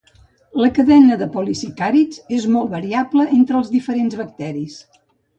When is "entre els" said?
3.41-3.69